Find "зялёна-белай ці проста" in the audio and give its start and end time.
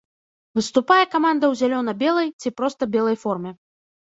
1.61-2.83